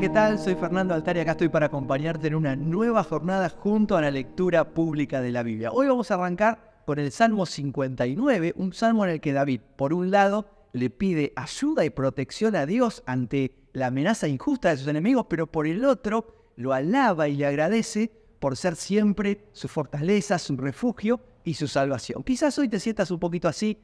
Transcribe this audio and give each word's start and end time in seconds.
¿qué 0.00 0.08
tal? 0.08 0.38
Soy 0.38 0.54
Fernando 0.54 0.94
Altari 0.94 1.20
acá 1.20 1.32
estoy 1.32 1.50
para 1.50 1.66
acompañarte 1.66 2.28
en 2.28 2.34
una 2.34 2.56
nueva 2.56 3.04
jornada 3.04 3.50
junto 3.50 3.98
a 3.98 4.00
la 4.00 4.10
lectura 4.10 4.72
pública 4.72 5.20
de 5.20 5.30
la 5.30 5.42
Biblia. 5.42 5.72
Hoy 5.72 5.88
vamos 5.88 6.10
a 6.10 6.14
arrancar 6.14 6.80
con 6.86 6.98
el 6.98 7.12
Salmo 7.12 7.44
59, 7.44 8.54
un 8.56 8.72
salmo 8.72 9.04
en 9.04 9.10
el 9.10 9.20
que 9.20 9.34
David, 9.34 9.60
por 9.76 9.92
un 9.92 10.10
lado, 10.10 10.46
le 10.72 10.88
pide 10.88 11.34
ayuda 11.36 11.84
y 11.84 11.90
protección 11.90 12.56
a 12.56 12.64
Dios 12.64 13.02
ante 13.04 13.54
la 13.74 13.88
amenaza 13.88 14.26
injusta 14.26 14.70
de 14.70 14.78
sus 14.78 14.88
enemigos, 14.88 15.26
pero 15.28 15.48
por 15.48 15.66
el 15.66 15.84
otro, 15.84 16.48
lo 16.56 16.72
alaba 16.72 17.28
y 17.28 17.36
le 17.36 17.44
agradece 17.44 18.10
por 18.38 18.56
ser 18.56 18.76
siempre 18.76 19.48
su 19.52 19.68
fortaleza, 19.68 20.38
su 20.38 20.56
refugio 20.56 21.20
y 21.44 21.54
su 21.54 21.68
salvación. 21.68 22.22
Quizás 22.22 22.58
hoy 22.58 22.70
te 22.70 22.80
sientas 22.80 23.10
un 23.10 23.18
poquito 23.18 23.48
así, 23.48 23.76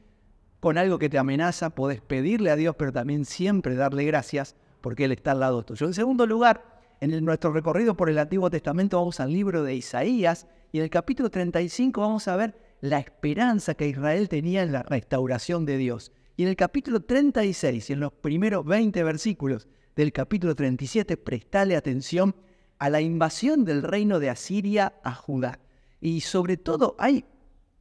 con 0.61 0.79
algo 0.79 0.99
que 0.99 1.11
te 1.11 1.19
amenaza, 1.19 1.69
podés 1.69 2.01
pedirle 2.01 2.51
a 2.51 2.57
Dios, 2.57 2.75
pero 2.79 2.91
también 2.91 3.27
siempre 3.27 3.75
darle 3.75 4.05
gracias 4.05 4.57
porque 4.87 5.07
Él 5.07 5.11
está 5.11 5.33
al 5.33 5.41
lado 5.41 5.65
tuyo. 5.65 5.85
En 5.85 5.95
segundo 5.95 6.29
lugar, 6.29 6.63
en 7.01 7.25
nuestro 7.25 7.53
recorrido 7.53 7.97
por 7.97 8.09
el 8.09 8.19
Antiguo 8.19 8.49
Testamento 8.51 8.99
vamos 8.99 9.19
al 9.19 9.33
libro 9.33 9.65
de 9.65 9.75
Isaías 9.75 10.47
y 10.71 10.79
en 10.79 10.85
el 10.85 10.91
capítulo 10.91 11.29
35 11.29 12.01
vamos 12.01 12.29
a 12.29 12.37
ver 12.37 12.57
la 12.81 13.01
esperanza 13.01 13.75
que 13.75 13.89
Israel 13.89 14.29
tenía 14.29 14.63
en 14.63 14.71
la 14.71 14.85
restauración 14.85 15.67
de 15.67 15.77
Dios. 15.77 16.13
Y 16.37 16.45
en 16.45 16.51
el 16.51 16.55
capítulo 16.55 17.01
36 17.01 17.91
y 17.91 17.93
en 17.95 17.99
los 17.99 18.13
primeros 18.13 18.65
20 18.65 19.03
versículos 19.03 19.67
del 19.97 20.13
capítulo 20.13 20.55
37, 20.55 21.17
prestale 21.17 21.75
atención 21.75 22.37
a 22.79 22.89
la 22.89 23.01
invasión 23.01 23.65
del 23.65 23.83
reino 23.83 24.21
de 24.21 24.31
Asiria 24.31 25.01
a 25.03 25.17
Judá. 25.17 25.59
Y 26.01 26.21
sobre 26.21 26.59
todo 26.59 26.95
hay 27.01 27.25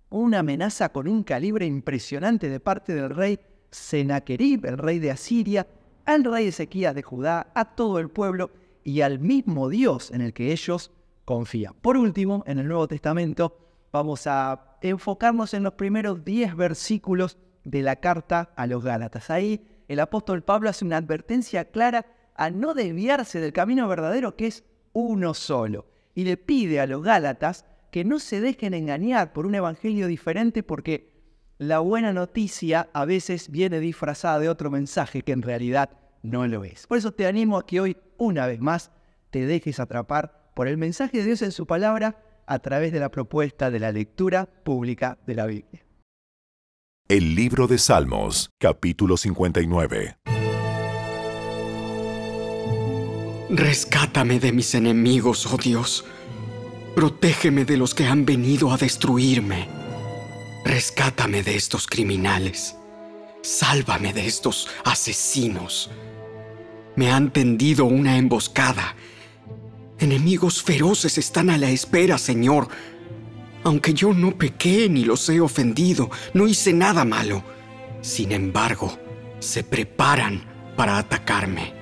una 0.09 0.39
amenaza 0.39 0.91
con 0.91 1.07
un 1.07 1.21
calibre 1.21 1.67
impresionante 1.67 2.49
de 2.49 2.59
parte 2.59 2.95
del 2.95 3.11
rey 3.11 3.39
Sennacherib, 3.69 4.65
el 4.65 4.79
rey 4.79 4.97
de 4.97 5.11
Asiria, 5.11 5.67
al 6.05 6.23
rey 6.23 6.47
Ezequías 6.47 6.95
de 6.95 7.03
Judá, 7.03 7.51
a 7.53 7.75
todo 7.75 7.99
el 7.99 8.09
pueblo 8.09 8.51
y 8.83 9.01
al 9.01 9.19
mismo 9.19 9.69
Dios 9.69 10.11
en 10.11 10.21
el 10.21 10.33
que 10.33 10.51
ellos 10.51 10.91
confían. 11.25 11.73
Por 11.81 11.97
último, 11.97 12.43
en 12.45 12.59
el 12.59 12.67
Nuevo 12.67 12.87
Testamento 12.87 13.57
vamos 13.91 14.27
a 14.27 14.77
enfocarnos 14.81 15.53
en 15.53 15.63
los 15.63 15.73
primeros 15.73 16.23
10 16.23 16.55
versículos 16.55 17.37
de 17.63 17.81
la 17.81 17.95
carta 17.97 18.51
a 18.55 18.67
los 18.67 18.83
Gálatas. 18.83 19.29
Ahí 19.29 19.65
el 19.87 19.99
apóstol 19.99 20.43
Pablo 20.43 20.69
hace 20.69 20.85
una 20.85 20.97
advertencia 20.97 21.65
clara 21.65 22.05
a 22.35 22.49
no 22.49 22.73
desviarse 22.73 23.39
del 23.39 23.53
camino 23.53 23.87
verdadero 23.87 24.35
que 24.35 24.47
es 24.47 24.63
uno 24.93 25.33
solo. 25.33 25.85
Y 26.13 26.23
le 26.23 26.37
pide 26.37 26.79
a 26.79 26.87
los 26.87 27.03
Gálatas 27.03 27.65
que 27.91 28.03
no 28.03 28.19
se 28.19 28.41
dejen 28.41 28.73
engañar 28.73 29.33
por 29.33 29.45
un 29.45 29.55
evangelio 29.55 30.07
diferente 30.07 30.63
porque 30.63 31.14
la 31.57 31.79
buena 31.79 32.11
noticia 32.11 32.89
a 32.93 33.05
veces 33.05 33.49
viene 33.49 33.79
disfrazada 33.79 34.39
de 34.39 34.49
otro 34.49 34.69
mensaje 34.69 35.21
que 35.21 35.31
en 35.31 35.41
realidad 35.41 35.89
no 36.21 36.45
lo 36.47 36.63
es. 36.63 36.87
Por 36.87 36.97
eso 36.97 37.13
te 37.13 37.27
animo 37.27 37.57
a 37.57 37.65
que 37.65 37.79
hoy, 37.79 37.97
una 38.17 38.45
vez 38.45 38.59
más, 38.59 38.91
te 39.29 39.45
dejes 39.45 39.79
atrapar 39.79 40.51
por 40.53 40.67
el 40.67 40.77
mensaje 40.77 41.19
de 41.19 41.25
Dios 41.25 41.41
en 41.41 41.51
su 41.51 41.65
palabra 41.65 42.21
a 42.45 42.59
través 42.59 42.91
de 42.91 42.99
la 42.99 43.09
propuesta 43.09 43.71
de 43.71 43.79
la 43.79 43.91
lectura 43.91 44.45
pública 44.45 45.17
de 45.25 45.35
la 45.35 45.45
Biblia. 45.45 45.85
El 47.07 47.35
libro 47.35 47.67
de 47.67 47.77
Salmos, 47.77 48.49
capítulo 48.59 49.15
59. 49.15 50.17
Rescátame 53.49 54.39
de 54.39 54.51
mis 54.51 54.73
enemigos, 54.73 55.45
oh 55.53 55.57
Dios. 55.57 56.03
Protégeme 56.95 57.63
de 57.63 57.77
los 57.77 57.93
que 57.93 58.05
han 58.05 58.25
venido 58.25 58.71
a 58.71 58.77
destruirme. 58.77 59.84
Rescátame 60.65 61.43
de 61.43 61.55
estos 61.55 61.85
criminales. 61.85 62.75
Sálvame 63.43 64.13
de 64.13 64.25
estos 64.25 64.67
asesinos. 64.83 65.91
Me 66.95 67.11
han 67.11 67.31
tendido 67.31 67.85
una 67.85 68.17
emboscada. 68.17 68.95
Enemigos 69.99 70.63
feroces 70.63 71.19
están 71.19 71.51
a 71.51 71.59
la 71.59 71.69
espera, 71.69 72.17
Señor. 72.17 72.67
Aunque 73.63 73.93
yo 73.93 74.11
no 74.11 74.35
pequé 74.35 74.89
ni 74.89 75.05
los 75.05 75.29
he 75.29 75.39
ofendido, 75.39 76.09
no 76.33 76.47
hice 76.47 76.73
nada 76.73 77.05
malo. 77.05 77.43
Sin 78.01 78.31
embargo, 78.31 78.97
se 79.37 79.63
preparan 79.63 80.41
para 80.75 80.97
atacarme. 80.97 81.73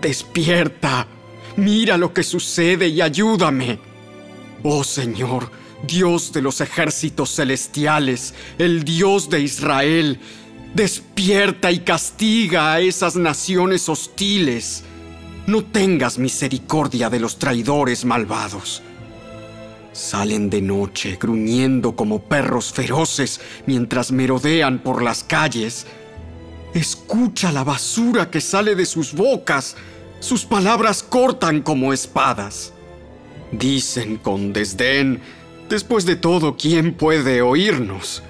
Despierta, 0.00 1.08
mira 1.56 1.96
lo 1.96 2.14
que 2.14 2.22
sucede 2.22 2.86
y 2.86 3.00
ayúdame. 3.00 3.80
Oh 4.62 4.84
Señor, 4.84 5.63
Dios 5.82 6.32
de 6.32 6.42
los 6.42 6.60
ejércitos 6.60 7.34
celestiales, 7.34 8.34
el 8.58 8.84
Dios 8.84 9.28
de 9.28 9.40
Israel, 9.40 10.20
despierta 10.74 11.70
y 11.70 11.80
castiga 11.80 12.72
a 12.72 12.80
esas 12.80 13.16
naciones 13.16 13.88
hostiles. 13.88 14.84
No 15.46 15.62
tengas 15.64 16.18
misericordia 16.18 17.10
de 17.10 17.20
los 17.20 17.38
traidores 17.38 18.04
malvados. 18.04 18.82
Salen 19.92 20.50
de 20.50 20.60
noche 20.60 21.18
gruñendo 21.20 21.94
como 21.94 22.22
perros 22.22 22.72
feroces 22.72 23.40
mientras 23.66 24.10
merodean 24.10 24.80
por 24.80 25.02
las 25.02 25.22
calles. 25.22 25.86
Escucha 26.74 27.52
la 27.52 27.62
basura 27.62 28.28
que 28.28 28.40
sale 28.40 28.74
de 28.74 28.86
sus 28.86 29.12
bocas. 29.12 29.76
Sus 30.18 30.44
palabras 30.44 31.04
cortan 31.04 31.62
como 31.62 31.92
espadas. 31.92 32.72
Dicen 33.52 34.16
con 34.16 34.52
desdén, 34.52 35.20
Después 35.68 36.04
de 36.04 36.16
todo, 36.16 36.56
¿quién 36.56 36.94
puede 36.94 37.40
oírnos? 37.40 38.22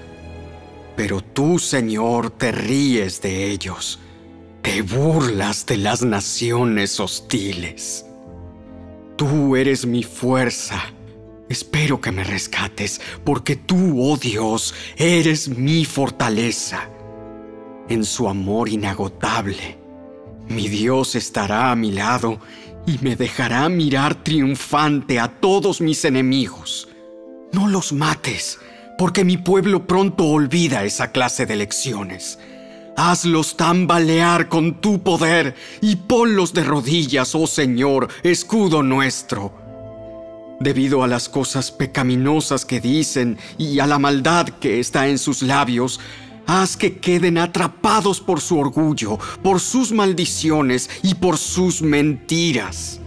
Pero 0.95 1.21
tú, 1.21 1.59
Señor, 1.59 2.29
te 2.29 2.53
ríes 2.53 3.21
de 3.21 3.51
ellos, 3.51 3.99
te 4.61 4.81
burlas 4.81 5.65
de 5.65 5.77
las 5.77 6.01
naciones 6.01 6.99
hostiles. 6.99 8.05
Tú 9.17 9.55
eres 9.55 9.85
mi 9.85 10.03
fuerza. 10.03 10.81
Espero 11.49 11.99
que 11.99 12.11
me 12.11 12.23
rescates, 12.23 13.01
porque 13.23 13.55
tú, 13.55 14.01
oh 14.01 14.17
Dios, 14.17 14.73
eres 14.95 15.49
mi 15.49 15.83
fortaleza. 15.83 16.89
En 17.89 18.05
su 18.05 18.29
amor 18.29 18.69
inagotable, 18.69 19.77
mi 20.47 20.69
Dios 20.69 21.15
estará 21.15 21.71
a 21.71 21.75
mi 21.75 21.91
lado 21.91 22.39
y 22.87 22.97
me 23.01 23.15
dejará 23.15 23.67
mirar 23.67 24.23
triunfante 24.23 25.19
a 25.19 25.27
todos 25.27 25.81
mis 25.81 26.05
enemigos. 26.05 26.87
No 27.51 27.67
los 27.67 27.93
mates, 27.93 28.59
porque 28.97 29.23
mi 29.23 29.37
pueblo 29.37 29.87
pronto 29.87 30.25
olvida 30.25 30.83
esa 30.83 31.11
clase 31.11 31.45
de 31.45 31.55
lecciones. 31.55 32.39
Hazlos 32.97 33.57
tambalear 33.57 34.47
con 34.47 34.81
tu 34.81 35.03
poder 35.03 35.55
y 35.81 35.97
ponlos 35.97 36.53
de 36.53 36.63
rodillas, 36.63 37.35
oh 37.35 37.47
Señor, 37.47 38.07
escudo 38.23 38.83
nuestro. 38.83 39.53
Debido 40.59 41.03
a 41.03 41.07
las 41.07 41.27
cosas 41.27 41.71
pecaminosas 41.71 42.63
que 42.63 42.79
dicen 42.79 43.37
y 43.57 43.79
a 43.79 43.87
la 43.87 43.99
maldad 43.99 44.47
que 44.47 44.79
está 44.79 45.09
en 45.09 45.17
sus 45.17 45.41
labios, 45.41 45.99
haz 46.47 46.77
que 46.77 46.97
queden 46.99 47.37
atrapados 47.37 48.21
por 48.21 48.39
su 48.39 48.57
orgullo, 48.57 49.19
por 49.43 49.59
sus 49.59 49.91
maldiciones 49.91 50.89
y 51.03 51.15
por 51.15 51.37
sus 51.37 51.81
mentiras. 51.81 53.01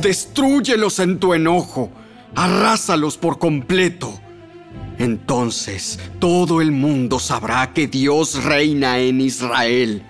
Destrúyelos 0.00 0.98
en 0.98 1.18
tu 1.18 1.34
enojo 1.34 1.90
arrásalos 2.34 3.16
por 3.16 3.38
completo. 3.38 4.20
Entonces 4.98 5.98
todo 6.18 6.60
el 6.60 6.70
mundo 6.72 7.18
sabrá 7.18 7.72
que 7.72 7.86
Dios 7.86 8.44
reina 8.44 8.98
en 8.98 9.20
Israel. 9.20 10.02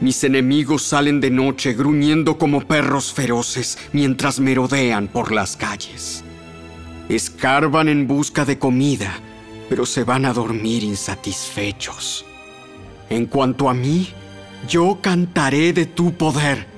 Mis 0.00 0.24
enemigos 0.24 0.82
salen 0.82 1.20
de 1.20 1.30
noche 1.30 1.74
gruñendo 1.74 2.38
como 2.38 2.62
perros 2.62 3.12
feroces 3.12 3.78
mientras 3.92 4.40
merodean 4.40 5.08
por 5.08 5.32
las 5.32 5.56
calles. 5.56 6.24
Escarban 7.08 7.88
en 7.88 8.06
busca 8.06 8.44
de 8.44 8.58
comida, 8.58 9.18
pero 9.68 9.84
se 9.84 10.04
van 10.04 10.24
a 10.24 10.32
dormir 10.32 10.84
insatisfechos. 10.84 12.24
En 13.10 13.26
cuanto 13.26 13.68
a 13.68 13.74
mí, 13.74 14.08
yo 14.68 15.00
cantaré 15.02 15.72
de 15.72 15.86
tu 15.86 16.14
poder 16.14 16.69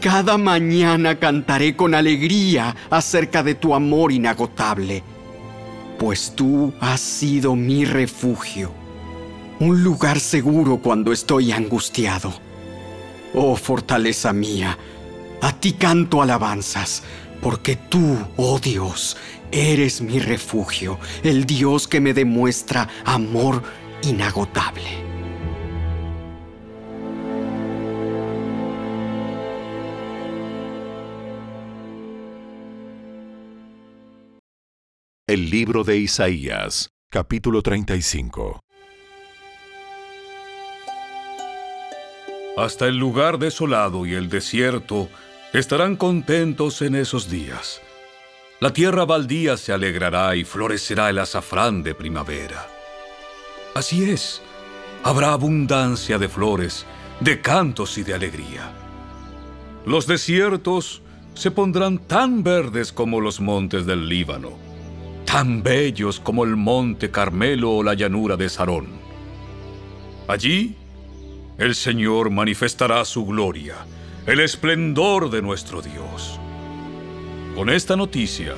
cada 0.00 0.38
mañana 0.38 1.18
cantaré 1.18 1.76
con 1.76 1.94
alegría 1.94 2.74
acerca 2.90 3.42
de 3.42 3.54
tu 3.54 3.74
amor 3.74 4.12
inagotable, 4.12 5.02
pues 5.98 6.32
tú 6.34 6.72
has 6.80 7.00
sido 7.00 7.54
mi 7.56 7.84
refugio, 7.84 8.70
un 9.58 9.82
lugar 9.82 10.20
seguro 10.20 10.78
cuando 10.78 11.12
estoy 11.12 11.52
angustiado. 11.52 12.34
Oh 13.34 13.56
fortaleza 13.56 14.32
mía, 14.32 14.78
a 15.42 15.52
ti 15.52 15.72
canto 15.72 16.22
alabanzas, 16.22 17.02
porque 17.40 17.76
tú, 17.76 18.18
oh 18.36 18.58
Dios, 18.58 19.16
eres 19.52 20.00
mi 20.00 20.18
refugio, 20.18 20.98
el 21.22 21.44
Dios 21.44 21.86
que 21.88 22.00
me 22.00 22.14
demuestra 22.14 22.88
amor 23.04 23.62
inagotable. 24.02 25.05
El 35.36 35.50
libro 35.50 35.84
de 35.84 35.98
Isaías, 35.98 36.94
capítulo 37.10 37.60
35. 37.60 38.58
Hasta 42.56 42.86
el 42.86 42.96
lugar 42.96 43.38
desolado 43.38 44.06
y 44.06 44.14
el 44.14 44.30
desierto 44.30 45.10
estarán 45.52 45.96
contentos 45.96 46.80
en 46.80 46.94
esos 46.94 47.28
días. 47.28 47.82
La 48.60 48.72
tierra 48.72 49.04
baldía 49.04 49.58
se 49.58 49.74
alegrará 49.74 50.34
y 50.36 50.44
florecerá 50.44 51.10
el 51.10 51.18
azafrán 51.18 51.82
de 51.82 51.94
primavera. 51.94 52.66
Así 53.74 54.10
es, 54.10 54.40
habrá 55.02 55.34
abundancia 55.34 56.16
de 56.16 56.30
flores, 56.30 56.86
de 57.20 57.42
cantos 57.42 57.98
y 57.98 58.04
de 58.04 58.14
alegría. 58.14 58.72
Los 59.84 60.06
desiertos 60.06 61.02
se 61.34 61.50
pondrán 61.50 61.98
tan 61.98 62.42
verdes 62.42 62.90
como 62.90 63.20
los 63.20 63.38
montes 63.38 63.84
del 63.84 64.08
Líbano, 64.08 64.65
tan 65.26 65.62
bellos 65.62 66.20
como 66.20 66.44
el 66.44 66.56
monte 66.56 67.10
Carmelo 67.10 67.72
o 67.72 67.82
la 67.82 67.92
llanura 67.94 68.36
de 68.36 68.48
Sarón. 68.48 68.86
Allí, 70.28 70.76
el 71.58 71.74
Señor 71.74 72.30
manifestará 72.30 73.04
su 73.04 73.26
gloria, 73.26 73.76
el 74.26 74.40
esplendor 74.40 75.30
de 75.30 75.42
nuestro 75.42 75.82
Dios. 75.82 76.40
Con 77.54 77.68
esta 77.70 77.96
noticia, 77.96 78.54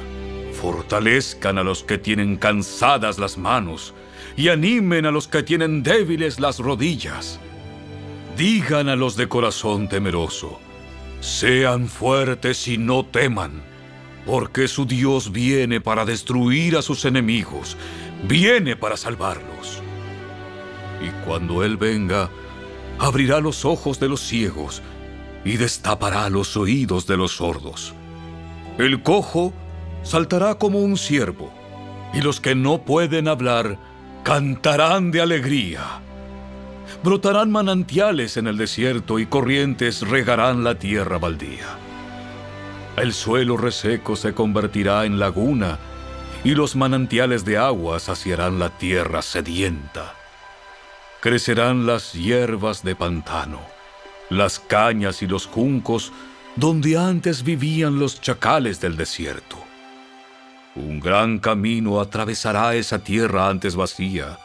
fortalezcan 0.61 1.59
a 1.59 1.65
los 1.65 1.83
que 1.83 1.99
tienen 1.99 2.37
cansadas 2.37 3.19
las 3.19 3.39
manos 3.39 3.95
y 4.37 4.49
animen 4.49 5.07
a 5.07 5.11
los 5.11 5.27
que 5.27 5.43
tienen 5.43 5.83
débiles 5.83 6.39
las 6.39 6.59
rodillas. 6.59 7.41
Digan 8.37 8.89
a 8.89 8.97
los 8.97 9.17
de 9.17 9.29
corazón 9.29 9.89
temeroso, 9.89 10.61
sean 11.21 11.89
fuertes 11.89 12.69
y 12.69 12.79
no 12.79 13.05
teman, 13.05 13.63
porque 14.29 14.69
su 14.69 14.85
Dios 14.85 15.33
viene 15.33 15.81
para 15.81 16.05
destruir 16.05 16.77
a 16.77 16.83
sus 16.83 17.07
enemigos, 17.07 17.79
viene 18.25 18.77
para 18.77 18.99
salvarlos. 18.99 19.83
Y 21.01 21.09
cuando 21.25 21.65
Él 21.65 21.79
venga, 21.79 22.29
abrirá 22.99 23.41
los 23.41 23.65
ojos 23.65 23.99
de 23.99 24.07
los 24.07 24.21
ciegos 24.21 24.83
y 25.47 25.57
destapará 25.57 26.29
los 26.29 26.59
oídos 26.59 27.07
de 27.07 27.17
los 27.17 27.37
sordos. 27.37 27.95
El 28.77 29.03
cojo 29.03 29.55
saltará 30.03 30.57
como 30.57 30.81
un 30.81 30.99
ciervo, 30.99 31.51
y 32.13 32.21
los 32.21 32.39
que 32.39 32.55
no 32.55 32.83
pueden 32.83 33.29
hablar 33.29 33.79
cantarán 34.25 35.11
de 35.11 35.23
alegría. 35.23 36.03
Brotarán 37.03 37.51
manantiales 37.51 38.37
en 38.37 38.47
el 38.47 38.59
desierto 38.59 39.21
y 39.21 39.25
corrientes 39.25 40.03
regarán 40.03 40.65
la 40.65 40.79
tierra 40.79 41.17
baldía. 41.17 41.88
El 43.01 43.13
suelo 43.15 43.57
reseco 43.57 44.17
se 44.17 44.35
convertirá 44.35 45.05
en 45.05 45.21
laguna 45.21 45.79
y 46.43 46.55
los 46.55 46.75
manantiales 46.75 47.45
de 47.45 47.57
agua 47.57 48.01
saciarán 48.01 48.59
la 48.59 48.71
tierra 48.71 49.23
sedienta. 49.23 50.15
Crecerán 51.21 51.87
las 51.87 52.13
hierbas 52.13 52.83
de 52.83 52.97
pantano, 52.97 53.61
las 54.31 54.59
cañas 54.59 55.23
y 55.23 55.27
los 55.27 55.47
juncos 55.47 56.13
donde 56.57 56.99
antes 56.99 57.45
vivían 57.45 57.99
los 57.99 58.21
chacales 58.21 58.81
del 58.81 58.97
desierto. 58.97 59.57
Un 60.75 60.99
gran 60.99 61.39
camino 61.39 62.01
atravesará 62.01 62.75
esa 62.75 62.99
tierra 62.99 63.49
antes 63.49 63.77
vacía 63.77 64.39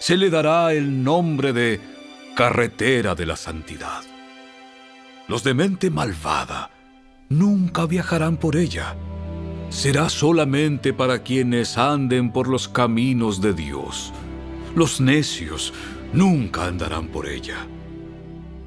se 0.00 0.16
le 0.16 0.30
dará 0.30 0.72
el 0.72 1.04
nombre 1.04 1.52
de 1.52 1.78
carretera 2.34 3.14
de 3.14 3.26
la 3.26 3.36
santidad. 3.36 4.02
Los 5.28 5.44
de 5.44 5.52
mente 5.52 5.90
malvada 5.90 6.70
nunca 7.30 7.86
viajarán 7.86 8.36
por 8.36 8.56
ella. 8.56 8.96
Será 9.70 10.08
solamente 10.08 10.92
para 10.92 11.22
quienes 11.22 11.78
anden 11.78 12.32
por 12.32 12.48
los 12.48 12.68
caminos 12.68 13.40
de 13.40 13.54
Dios. 13.54 14.12
Los 14.74 15.00
necios 15.00 15.72
nunca 16.12 16.66
andarán 16.66 17.06
por 17.06 17.28
ella. 17.28 17.66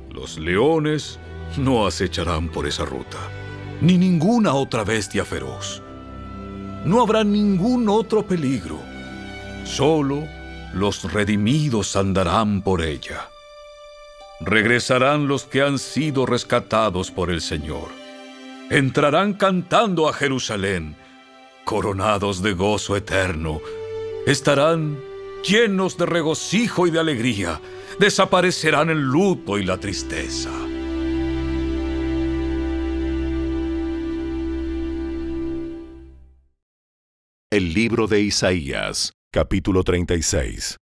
Los 0.09 0.39
leones 0.39 1.19
no 1.57 1.85
acecharán 1.85 2.49
por 2.49 2.65
esa 2.65 2.85
ruta, 2.85 3.17
ni 3.81 3.97
ninguna 3.97 4.53
otra 4.53 4.85
bestia 4.85 5.25
feroz. 5.25 5.83
No 6.85 7.01
habrá 7.01 7.23
ningún 7.25 7.89
otro 7.89 8.25
peligro, 8.25 8.79
solo 9.65 10.23
los 10.73 11.11
redimidos 11.11 11.97
andarán 11.97 12.61
por 12.61 12.81
ella. 12.81 13.27
Regresarán 14.39 15.27
los 15.27 15.43
que 15.43 15.61
han 15.61 15.79
sido 15.79 16.25
rescatados 16.25 17.11
por 17.11 17.29
el 17.29 17.41
Señor. 17.41 18.02
Entrarán 18.73 19.33
cantando 19.33 20.09
a 20.09 20.13
Jerusalén, 20.13 20.95
coronados 21.63 22.41
de 22.41 22.53
gozo 22.53 22.97
eterno. 22.97 23.61
Estarán 24.25 24.97
llenos 25.47 25.95
de 25.95 26.07
regocijo 26.07 26.87
y 26.87 26.89
de 26.89 26.99
alegría. 26.99 27.61
Desaparecerán 27.99 28.89
el 28.89 28.99
luto 28.99 29.59
y 29.59 29.63
la 29.63 29.77
tristeza. 29.77 30.49
El 37.51 37.75
libro 37.75 38.07
de 38.07 38.21
Isaías 38.21 39.13
Capítulo 39.31 39.83
36 39.83 40.77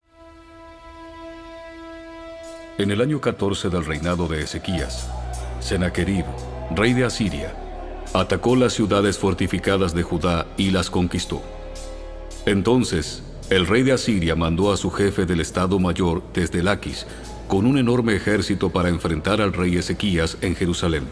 En 2.77 2.92
el 2.92 3.01
año 3.01 3.19
14 3.19 3.69
del 3.69 3.83
reinado 3.83 4.27
de 4.27 4.44
Ezequías, 4.44 5.09
Sennacherib, 5.59 6.25
rey 6.75 6.94
de 6.94 7.06
Asiria, 7.06 7.51
atacó 8.13 8.56
las 8.56 8.73
ciudades 8.73 9.17
fortificadas 9.17 9.94
de 9.94 10.03
Judá 10.03 10.47
y 10.57 10.71
las 10.71 10.89
conquistó. 10.89 11.41
Entonces, 12.45 13.23
el 13.50 13.67
rey 13.67 13.83
de 13.83 13.94
Asiria 13.94 14.35
mandó 14.35 14.71
a 14.71 14.77
su 14.77 14.91
jefe 14.91 15.25
del 15.25 15.39
Estado 15.39 15.79
Mayor 15.79 16.23
desde 16.33 16.63
Laquis 16.63 17.06
con 17.47 17.65
un 17.65 17.77
enorme 17.77 18.15
ejército 18.15 18.69
para 18.69 18.89
enfrentar 18.89 19.41
al 19.41 19.53
rey 19.53 19.75
Ezequías 19.75 20.38
en 20.41 20.56
Jerusalén. 20.56 21.03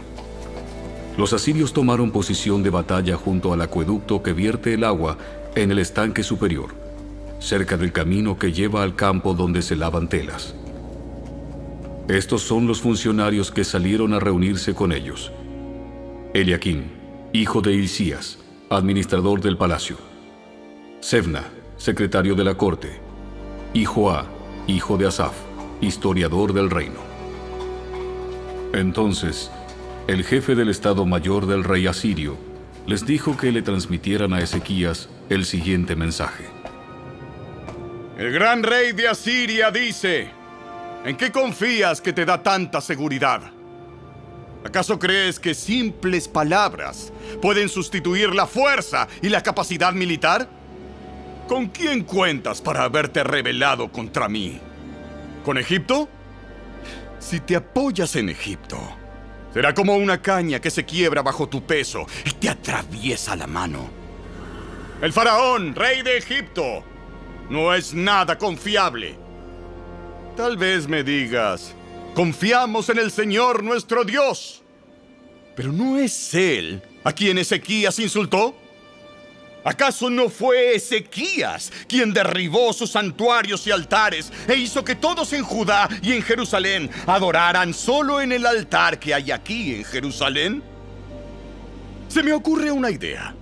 Los 1.18 1.34
asirios 1.34 1.74
tomaron 1.74 2.12
posición 2.12 2.62
de 2.62 2.70
batalla 2.70 3.16
junto 3.16 3.54
al 3.54 3.62
acueducto 3.62 4.22
que 4.22 4.34
vierte 4.34 4.74
el 4.74 4.84
agua 4.84 5.18
en 5.56 5.72
el 5.72 5.80
estanque 5.80 6.22
superior 6.22 6.88
cerca 7.40 7.78
del 7.78 7.92
camino 7.92 8.38
que 8.38 8.52
lleva 8.52 8.84
al 8.84 8.96
campo 8.96 9.34
donde 9.34 9.62
se 9.62 9.76
lavan 9.76 10.08
telas. 10.08 10.56
Estos 12.08 12.42
son 12.42 12.68
los 12.68 12.82
funcionarios 12.82 13.52
que 13.52 13.64
salieron 13.64 14.14
a 14.14 14.20
reunirse 14.20 14.74
con 14.74 14.92
ellos. 14.92 15.32
Eliaquín, 16.38 16.92
hijo 17.34 17.62
de 17.62 17.74
Hilcías, 17.74 18.38
administrador 18.70 19.42
del 19.42 19.58
palacio. 19.58 19.98
Sebna, 21.00 21.46
secretario 21.78 22.36
de 22.36 22.44
la 22.44 22.54
corte. 22.54 23.00
Y 23.74 23.86
Joá, 23.86 24.28
hijo 24.68 24.98
de 24.98 25.08
Asaf, 25.08 25.34
historiador 25.82 26.54
del 26.54 26.70
reino. 26.70 27.00
Entonces, 28.72 29.50
el 30.06 30.24
jefe 30.24 30.54
del 30.54 30.70
Estado 30.70 31.08
Mayor 31.08 31.48
del 31.48 31.64
rey 31.64 31.88
asirio 31.88 32.38
les 32.86 33.04
dijo 33.04 33.36
que 33.36 33.52
le 33.52 33.64
transmitieran 33.64 34.32
a 34.34 34.40
Ezequías 34.40 35.10
el 35.30 35.44
siguiente 35.44 35.96
mensaje. 35.96 36.46
El 38.16 38.32
gran 38.32 38.62
rey 38.62 38.92
de 38.92 39.08
Asiria 39.08 39.72
dice, 39.72 40.30
¿en 41.04 41.18
qué 41.18 41.32
confías 41.32 42.00
que 42.00 42.14
te 42.14 42.26
da 42.26 42.44
tanta 42.44 42.80
seguridad? 42.80 43.57
¿Acaso 44.68 45.00
crees 45.00 45.40
que 45.40 45.54
simples 45.54 46.28
palabras 46.28 47.14
pueden 47.42 47.70
sustituir 47.70 48.36
la 48.36 48.46
fuerza 48.46 49.08
y 49.22 49.30
la 49.30 49.42
capacidad 49.42 49.94
militar? 49.94 50.50
¿Con 51.48 51.68
quién 51.68 52.04
cuentas 52.04 52.62
para 52.62 52.84
haberte 52.84 53.24
rebelado 53.24 53.90
contra 53.90 54.28
mí? 54.28 54.60
¿Con 55.46 55.58
Egipto? 55.58 56.10
Si 57.18 57.40
te 57.40 57.56
apoyas 57.56 58.18
en 58.18 58.28
Egipto, 58.28 58.78
será 59.54 59.74
como 59.74 59.96
una 59.96 60.22
caña 60.22 60.60
que 60.60 60.70
se 60.70 60.84
quiebra 60.84 61.22
bajo 61.22 61.48
tu 61.48 61.66
peso 61.66 62.06
y 62.26 62.32
te 62.32 62.50
atraviesa 62.50 63.38
la 63.38 63.48
mano. 63.48 63.90
El 65.02 65.14
faraón, 65.14 65.76
rey 65.76 66.02
de 66.02 66.18
Egipto, 66.18 66.84
no 67.50 67.74
es 67.74 67.94
nada 67.94 68.38
confiable. 68.38 69.16
Tal 70.36 70.58
vez 70.58 70.90
me 70.90 71.06
digas, 71.06 71.74
confiamos 72.14 72.90
en 72.90 73.00
el 73.00 73.12
Señor 73.12 73.64
nuestro 73.64 74.04
Dios. 74.04 74.62
Pero 75.56 75.72
¿no 75.72 75.98
es 75.98 76.34
Él 76.34 76.82
a 77.04 77.12
quien 77.12 77.38
Ezequías 77.38 77.98
insultó? 78.00 78.56
¿Acaso 79.64 80.10
no 80.10 80.30
fue 80.30 80.76
Ezequías 80.76 81.72
quien 81.90 82.14
derribó 82.14 82.72
sus 82.72 82.92
santuarios 82.92 83.68
y 83.68 83.72
altares 83.72 84.32
e 84.48 84.56
hizo 84.56 84.84
que 84.84 84.96
todos 84.96 85.34
en 85.34 85.44
Judá 85.44 85.90
y 86.02 86.14
en 86.14 86.22
Jerusalén 86.22 86.90
adoraran 87.06 87.74
solo 87.74 88.22
en 88.22 88.32
el 88.32 88.46
altar 88.46 88.98
que 88.98 89.14
hay 89.14 89.32
aquí 89.32 89.76
en 89.76 89.84
Jerusalén? 89.84 90.64
Se 92.08 92.24
me 92.24 92.32
ocurre 92.32 92.72
una 92.72 92.90
idea. 92.90 93.36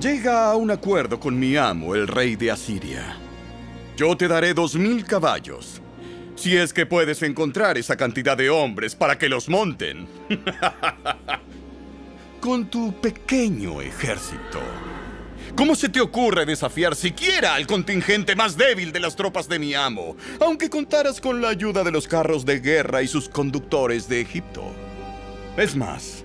Llega 0.00 0.50
a 0.50 0.56
un 0.56 0.70
acuerdo 0.70 1.20
con 1.20 1.38
mi 1.38 1.56
amo, 1.56 1.94
el 1.94 2.08
rey 2.08 2.34
de 2.34 2.50
Asiria. 2.50 3.16
Yo 3.96 4.16
te 4.16 4.28
daré 4.28 4.52
dos 4.52 4.74
mil 4.74 5.04
caballos, 5.04 5.80
si 6.36 6.56
es 6.56 6.72
que 6.72 6.86
puedes 6.86 7.22
encontrar 7.22 7.76
esa 7.76 7.96
cantidad 7.96 8.36
de 8.36 8.50
hombres 8.50 8.94
para 8.94 9.18
que 9.18 9.28
los 9.28 9.48
monten. 9.48 10.06
con 12.40 12.66
tu 12.70 12.92
pequeño 13.00 13.80
ejército. 13.80 14.60
¿Cómo 15.56 15.74
se 15.74 15.88
te 15.88 16.00
ocurre 16.00 16.46
desafiar 16.46 16.94
siquiera 16.94 17.54
al 17.54 17.66
contingente 17.66 18.36
más 18.36 18.56
débil 18.56 18.92
de 18.92 19.00
las 19.00 19.16
tropas 19.16 19.48
de 19.48 19.58
mi 19.58 19.74
amo, 19.74 20.16
aunque 20.40 20.70
contaras 20.70 21.20
con 21.20 21.40
la 21.40 21.48
ayuda 21.48 21.82
de 21.82 21.90
los 21.90 22.06
carros 22.06 22.44
de 22.44 22.60
guerra 22.60 23.02
y 23.02 23.08
sus 23.08 23.28
conductores 23.28 24.08
de 24.08 24.20
Egipto? 24.20 24.64
Es 25.56 25.74
más, 25.74 26.24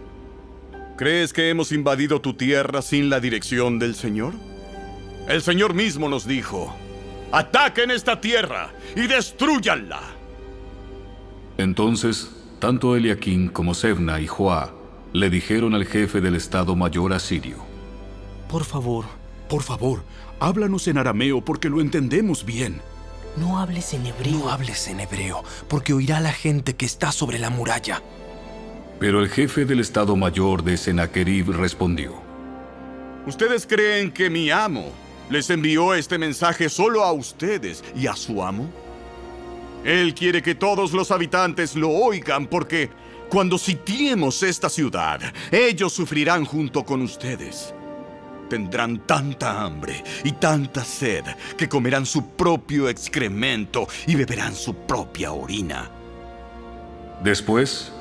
¿crees 0.98 1.34
que 1.34 1.50
hemos 1.50 1.72
invadido 1.72 2.22
tu 2.22 2.36
tierra 2.36 2.84
sin 2.84 3.10
la 3.10 3.20
dirección 3.20 3.80
del 3.80 3.96
Señor? 3.96 4.34
El 5.28 5.42
Señor 5.42 5.74
mismo 5.74 6.10
nos 6.10 6.28
dijo, 6.28 6.76
ataquen 7.32 7.92
esta 7.92 8.20
tierra 8.20 8.70
y 8.96 9.08
destruyanla. 9.08 10.00
Entonces, 11.58 12.30
tanto 12.60 12.96
Eliaquín 12.96 13.50
como 13.50 13.74
Sebna 13.74 14.20
y 14.20 14.28
Joá 14.28 14.74
le 15.14 15.30
dijeron 15.30 15.74
al 15.76 15.86
jefe 15.86 16.22
del 16.22 16.36
Estado 16.36 16.76
Mayor 16.76 17.14
asirio, 17.14 17.58
Por 18.50 18.64
favor, 18.64 19.06
Por 19.50 19.64
favor, 19.64 20.04
háblanos 20.40 20.88
en 20.88 20.98
arameo 20.98 21.42
porque 21.42 21.70
lo 21.70 21.82
entendemos 21.82 22.46
bien. 22.46 22.82
no 23.38 23.60
hables 23.60 23.94
en 23.94 24.06
hebreo. 24.06 24.40
No 24.40 24.50
hables 24.50 24.88
en 24.88 25.00
hebreo, 25.02 25.44
porque 25.68 25.94
oirá 25.94 26.20
la 26.20 26.32
gente 26.34 26.76
que 26.76 26.86
está 26.86 27.12
sobre 27.12 27.40
la 27.40 27.50
muralla. 27.50 28.02
Pero 29.00 29.20
el 29.22 29.30
jefe 29.30 29.66
del 29.66 29.80
Estado 29.80 30.16
Mayor 30.16 30.64
de 30.64 30.78
Sennacherib 30.78 31.52
respondió, 31.52 32.14
¿Ustedes 33.26 33.66
creen 33.68 34.12
que 34.12 34.30
mi 34.30 34.50
amo 34.52 34.92
les 35.30 35.50
envió 35.50 35.94
este 35.94 36.18
mensaje 36.18 36.70
solo 36.70 37.04
a 37.04 37.12
ustedes 37.12 37.84
y 37.96 38.08
a 38.08 38.16
su 38.16 38.44
amo? 38.44 38.70
Él 39.84 40.14
quiere 40.14 40.42
que 40.42 40.56
todos 40.56 40.94
los 40.94 41.12
habitantes 41.12 41.76
lo 41.76 41.90
oigan 41.90 42.48
porque 42.48 42.90
cuando 43.30 43.58
sitiemos 43.58 44.44
esta 44.44 44.70
ciudad, 44.70 45.22
ellos 45.52 45.94
sufrirán 45.94 46.46
junto 46.46 46.84
con 46.84 47.02
ustedes. 47.02 47.74
Tendrán 48.50 49.08
tanta 49.08 49.62
hambre 49.62 50.04
y 50.26 50.34
tanta 50.34 50.84
sed 50.84 51.24
que 51.58 51.70
comerán 51.70 52.06
su 52.06 52.32
propio 52.32 52.90
excremento 52.90 53.88
y 54.06 54.16
beberán 54.16 54.54
su 54.54 54.76
propia 54.76 55.32
orina. 55.32 55.90
Después, 57.24 57.94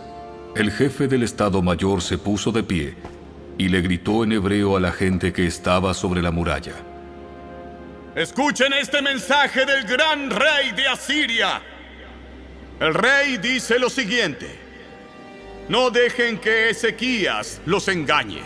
el 0.56 0.72
jefe 0.72 1.06
del 1.06 1.22
Estado 1.22 1.62
Mayor 1.62 2.02
se 2.02 2.18
puso 2.18 2.50
de 2.50 2.64
pie 2.64 2.96
y 3.56 3.68
le 3.68 3.82
gritó 3.82 4.24
en 4.24 4.32
hebreo 4.32 4.76
a 4.76 4.80
la 4.80 4.90
gente 4.90 5.32
que 5.32 5.46
estaba 5.46 5.94
sobre 5.94 6.22
la 6.22 6.32
muralla. 6.32 6.89
Escuchen 8.14 8.72
este 8.72 9.00
mensaje 9.02 9.64
del 9.64 9.84
gran 9.84 10.30
rey 10.30 10.72
de 10.72 10.88
Asiria. 10.88 11.62
El 12.80 12.92
rey 12.92 13.36
dice 13.36 13.78
lo 13.78 13.88
siguiente. 13.88 14.58
No 15.68 15.90
dejen 15.90 16.38
que 16.38 16.70
Ezequías 16.70 17.60
los 17.66 17.86
engañe. 17.86 18.42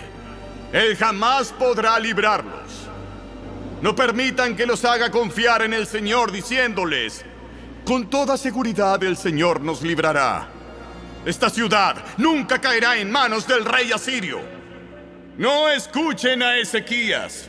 Él 0.71 0.94
jamás 0.97 1.50
podrá 1.50 1.99
librarlos. 1.99 2.88
No 3.80 3.97
permitan 3.97 4.54
que 4.54 4.66
los 4.66 4.85
haga 4.85 5.11
confiar 5.11 5.62
en 5.62 5.73
el 5.73 5.87
Señor 5.87 6.30
diciéndoles, 6.30 7.25
con 7.87 8.11
toda 8.11 8.37
seguridad 8.37 9.02
el 9.02 9.16
Señor 9.16 9.62
nos 9.62 9.80
librará. 9.80 10.47
Esta 11.25 11.49
ciudad 11.49 11.97
nunca 12.18 12.61
caerá 12.61 12.99
en 12.99 13.11
manos 13.11 13.47
del 13.47 13.64
rey 13.64 13.92
asirio. 13.92 14.40
No 15.38 15.71
escuchen 15.71 16.42
a 16.42 16.59
Ezequías. 16.59 17.49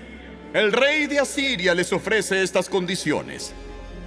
El 0.53 0.71
rey 0.71 1.07
de 1.07 1.19
Asiria 1.19 1.73
les 1.75 1.91
ofrece 1.91 2.41
estas 2.41 2.69
condiciones. 2.69 3.53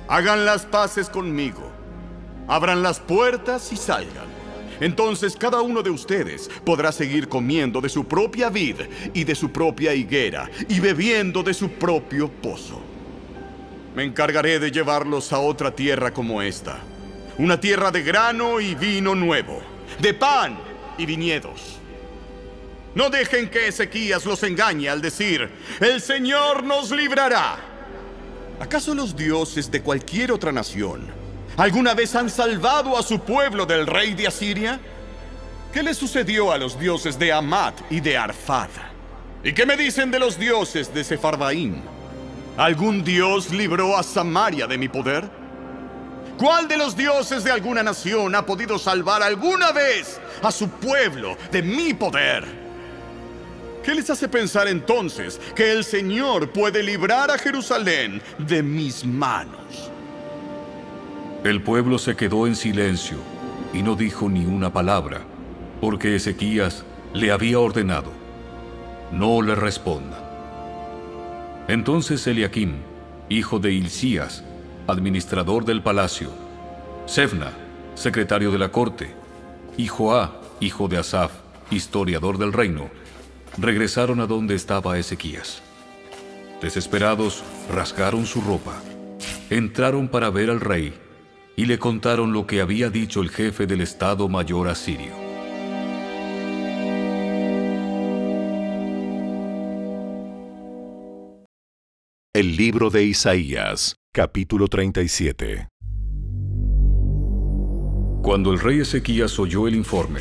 Hagan 0.09 0.45
las 0.45 0.65
paces 0.65 1.11
conmigo. 1.11 1.71
Abran 2.47 2.83
las 2.83 2.99
puertas 3.01 3.71
y 3.73 3.77
salgan. 3.77 4.27
Entonces 4.81 5.37
cada 5.37 5.61
uno 5.61 5.83
de 5.83 5.91
ustedes 5.91 6.49
podrá 6.65 6.93
seguir 6.93 7.29
comiendo 7.29 7.81
de 7.81 7.89
su 7.89 8.07
propia 8.07 8.49
vid 8.49 8.77
y 9.13 9.25
de 9.25 9.35
su 9.35 9.51
propia 9.51 9.93
higuera 9.93 10.49
y 10.69 10.81
bebiendo 10.81 11.43
de 11.43 11.53
su 11.53 11.71
propio 11.71 12.31
pozo. 12.31 12.81
Me 13.95 14.05
encargaré 14.05 14.59
de 14.61 14.71
llevarlos 14.71 15.33
a 15.33 15.41
otra 15.41 15.73
tierra 15.75 16.13
como 16.13 16.41
esta. 16.41 16.79
Una 17.39 17.61
tierra 17.61 17.91
de 17.91 18.03
grano 18.03 18.61
y 18.61 18.75
vino 18.75 19.15
nuevo, 19.15 19.61
de 20.01 20.15
pan 20.15 20.59
y 20.97 21.07
viñedos. 21.07 21.79
No 22.95 23.11
dejen 23.11 23.49
que 23.51 23.69
Ezequías 23.69 24.25
los 24.25 24.43
engañe 24.43 24.89
al 24.89 25.01
decir, 25.01 25.49
el 25.81 26.01
Señor 26.01 26.65
nos 26.65 26.91
librará. 26.91 27.57
¿Acaso 28.61 28.95
los 28.95 29.15
dioses 29.15 29.71
de 29.71 29.83
cualquier 29.83 30.33
otra 30.33 30.51
nación 30.51 31.09
alguna 31.57 31.95
vez 31.95 32.15
han 32.15 32.29
salvado 32.31 32.97
a 32.97 33.03
su 33.03 33.21
pueblo 33.21 33.67
del 33.67 33.87
rey 33.87 34.15
de 34.15 34.27
Asiria? 34.27 34.81
¿Qué 35.73 35.83
le 35.83 35.95
sucedió 35.95 36.51
a 36.51 36.59
los 36.59 36.79
dioses 36.79 37.19
de 37.19 37.33
Amat 37.33 37.75
y 37.91 38.01
de 38.01 38.17
Arfad? 38.17 38.71
¿Y 39.45 39.53
qué 39.53 39.67
me 39.67 39.77
dicen 39.77 40.11
de 40.11 40.19
los 40.19 40.39
dioses 40.39 40.93
de 40.93 41.05
Sefarbaim? 41.05 41.83
¿Algún 42.57 43.05
dios 43.05 43.51
libró 43.51 43.97
a 43.97 44.03
Samaria 44.03 44.67
de 44.67 44.79
mi 44.79 44.89
poder? 44.89 45.29
¿Cuál 46.37 46.67
de 46.67 46.77
los 46.77 46.97
dioses 46.97 47.45
de 47.45 47.53
alguna 47.53 47.83
nación 47.83 48.35
ha 48.35 48.45
podido 48.47 48.79
salvar 48.79 49.23
alguna 49.23 49.71
vez 49.71 50.21
a 50.43 50.51
su 50.51 50.69
pueblo 50.69 51.37
de 51.53 51.63
mi 51.63 51.95
poder? 51.95 52.68
¿Qué 53.89 53.95
les 53.95 54.11
hace 54.11 54.29
pensar 54.29 54.69
entonces 54.69 55.41
que 55.57 55.73
el 55.73 55.83
Señor 55.83 56.53
puede 56.53 56.83
librar 56.83 57.31
a 57.31 57.39
Jerusalén 57.39 58.21
de 58.37 58.63
mis 58.63 59.03
manos? 59.03 59.91
El 61.43 61.63
pueblo 61.63 61.97
se 61.97 62.15
quedó 62.15 62.47
en 62.47 62.55
silencio 62.55 63.17
y 63.73 63.83
no 63.83 63.95
dijo 63.95 64.29
ni 64.29 64.45
una 64.45 64.71
palabra, 64.71 65.23
porque 65.81 66.15
Ezequías 66.15 66.85
le 67.15 67.33
había 67.33 67.61
ordenado, 67.61 68.13
no 69.11 69.41
le 69.41 69.55
respondan. 69.55 70.21
Entonces 71.67 72.27
Eliaquim, 72.27 72.75
hijo 73.31 73.59
de 73.59 73.73
Hilcías, 73.73 74.45
administrador 74.87 75.65
del 75.65 75.83
palacio, 75.83 76.31
Sefna, 77.07 77.53
secretario 77.95 78.51
de 78.51 78.59
la 78.59 78.69
corte, 78.69 79.15
y 79.79 79.87
Joá, 79.87 80.39
hijo 80.61 80.89
de 80.89 80.99
Asaf, 80.99 81.33
historiador 81.71 82.37
del 82.37 82.53
reino, 82.53 82.91
regresaron 83.59 84.21
a 84.21 84.27
donde 84.27 84.55
estaba 84.55 84.99
Ezequías. 84.99 85.63
Desesperados, 86.63 87.43
rasgaron 87.73 88.27
su 88.27 88.41
ropa, 88.41 88.81
entraron 89.51 90.09
para 90.09 90.31
ver 90.31 90.51
al 90.51 90.61
rey 90.61 90.95
y 91.57 91.67
le 91.67 91.79
contaron 91.79 92.33
lo 92.33 92.47
que 92.47 92.61
había 92.61 92.91
dicho 92.91 93.21
el 93.21 93.31
jefe 93.31 93.67
del 93.67 93.81
Estado 93.81 94.29
Mayor 94.29 94.69
asirio. 94.69 95.13
El 102.33 102.57
libro 102.57 102.91
de 102.91 103.03
Isaías, 103.05 103.97
capítulo 104.13 104.69
37. 104.69 105.67
Cuando 108.23 108.53
el 108.53 108.61
rey 108.61 108.81
Ezequías 108.81 109.39
oyó 109.41 109.67
el 109.67 109.75
informe, 109.75 110.21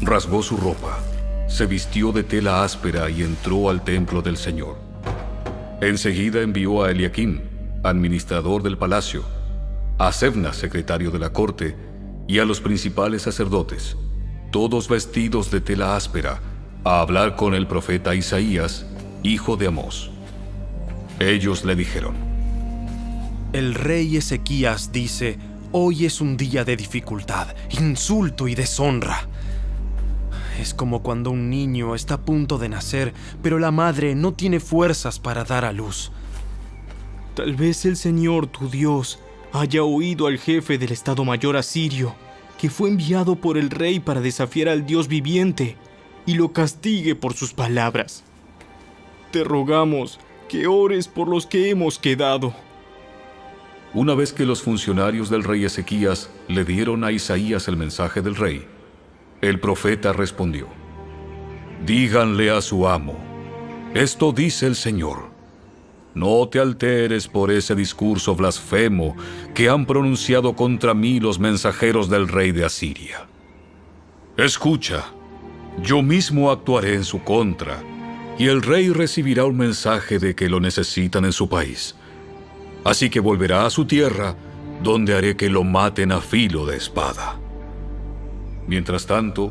rasgó 0.00 0.42
su 0.42 0.56
ropa, 0.56 1.02
se 1.48 1.66
vistió 1.66 2.12
de 2.12 2.22
tela 2.22 2.62
áspera 2.62 3.10
y 3.10 3.22
entró 3.22 3.70
al 3.70 3.82
templo 3.82 4.22
del 4.22 4.36
Señor. 4.36 4.78
Enseguida 5.80 6.42
envió 6.42 6.84
a 6.84 6.90
Eliaquim, 6.90 7.40
administrador 7.82 8.62
del 8.62 8.76
palacio, 8.76 9.24
a 9.98 10.12
Sebna, 10.12 10.52
secretario 10.52 11.10
de 11.10 11.18
la 11.18 11.32
corte, 11.32 11.76
y 12.28 12.38
a 12.38 12.44
los 12.44 12.60
principales 12.60 13.22
sacerdotes, 13.22 13.96
todos 14.52 14.88
vestidos 14.88 15.50
de 15.50 15.60
tela 15.60 15.96
áspera, 15.96 16.40
a 16.84 17.00
hablar 17.00 17.36
con 17.36 17.54
el 17.54 17.66
profeta 17.66 18.14
Isaías, 18.14 18.86
hijo 19.22 19.56
de 19.56 19.68
Amós. 19.68 20.10
Ellos 21.18 21.64
le 21.64 21.74
dijeron, 21.74 22.14
El 23.52 23.74
rey 23.74 24.16
Ezequías 24.16 24.92
dice, 24.92 25.38
hoy 25.72 26.04
es 26.04 26.20
un 26.20 26.36
día 26.36 26.64
de 26.64 26.76
dificultad, 26.76 27.48
insulto 27.70 28.46
y 28.46 28.54
deshonra. 28.54 29.28
Es 30.58 30.74
como 30.74 31.02
cuando 31.02 31.30
un 31.30 31.50
niño 31.50 31.94
está 31.94 32.14
a 32.14 32.24
punto 32.24 32.58
de 32.58 32.68
nacer, 32.68 33.14
pero 33.42 33.60
la 33.60 33.70
madre 33.70 34.16
no 34.16 34.34
tiene 34.34 34.58
fuerzas 34.58 35.20
para 35.20 35.44
dar 35.44 35.64
a 35.64 35.72
luz. 35.72 36.10
Tal 37.34 37.54
vez 37.54 37.84
el 37.84 37.96
Señor, 37.96 38.48
tu 38.48 38.68
Dios, 38.68 39.20
haya 39.52 39.84
oído 39.84 40.26
al 40.26 40.38
jefe 40.38 40.76
del 40.76 40.90
Estado 40.90 41.24
Mayor 41.24 41.56
asirio, 41.56 42.14
que 42.60 42.70
fue 42.70 42.88
enviado 42.88 43.36
por 43.36 43.56
el 43.56 43.70
rey 43.70 44.00
para 44.00 44.20
desafiar 44.20 44.68
al 44.68 44.84
Dios 44.84 45.06
viviente, 45.06 45.76
y 46.26 46.34
lo 46.34 46.52
castigue 46.52 47.14
por 47.14 47.34
sus 47.34 47.54
palabras. 47.54 48.24
Te 49.30 49.44
rogamos 49.44 50.18
que 50.48 50.66
ores 50.66 51.06
por 51.06 51.28
los 51.28 51.46
que 51.46 51.70
hemos 51.70 52.00
quedado. 52.00 52.52
Una 53.94 54.14
vez 54.14 54.32
que 54.32 54.44
los 54.44 54.60
funcionarios 54.60 55.30
del 55.30 55.44
rey 55.44 55.64
Ezequías 55.64 56.30
le 56.48 56.64
dieron 56.64 57.04
a 57.04 57.12
Isaías 57.12 57.68
el 57.68 57.76
mensaje 57.76 58.22
del 58.22 58.34
rey, 58.34 58.66
el 59.40 59.60
profeta 59.60 60.12
respondió, 60.12 60.68
Díganle 61.84 62.50
a 62.50 62.60
su 62.60 62.88
amo, 62.88 63.16
esto 63.94 64.32
dice 64.32 64.66
el 64.66 64.74
Señor, 64.74 65.30
no 66.14 66.48
te 66.48 66.58
alteres 66.58 67.28
por 67.28 67.50
ese 67.50 67.74
discurso 67.74 68.34
blasfemo 68.34 69.16
que 69.54 69.68
han 69.68 69.86
pronunciado 69.86 70.56
contra 70.56 70.92
mí 70.92 71.20
los 71.20 71.38
mensajeros 71.38 72.10
del 72.10 72.26
rey 72.26 72.50
de 72.50 72.64
Asiria. 72.64 73.28
Escucha, 74.36 75.04
yo 75.82 76.02
mismo 76.02 76.50
actuaré 76.50 76.94
en 76.94 77.04
su 77.04 77.22
contra, 77.22 77.82
y 78.38 78.46
el 78.46 78.62
rey 78.62 78.90
recibirá 78.90 79.44
un 79.44 79.56
mensaje 79.56 80.18
de 80.18 80.34
que 80.34 80.48
lo 80.48 80.60
necesitan 80.60 81.24
en 81.24 81.32
su 81.32 81.48
país. 81.48 81.94
Así 82.84 83.10
que 83.10 83.20
volverá 83.20 83.66
a 83.66 83.70
su 83.70 83.84
tierra, 83.84 84.36
donde 84.82 85.14
haré 85.14 85.36
que 85.36 85.48
lo 85.48 85.64
maten 85.64 86.12
a 86.12 86.20
filo 86.20 86.66
de 86.66 86.76
espada. 86.76 87.38
Mientras 88.68 89.06
tanto, 89.06 89.50